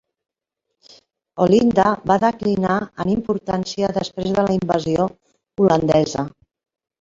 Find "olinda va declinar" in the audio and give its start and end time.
1.45-2.77